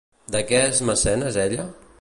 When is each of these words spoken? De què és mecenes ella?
De 0.35 0.39
què 0.51 0.63
és 0.71 0.81
mecenes 0.91 1.41
ella? 1.47 1.71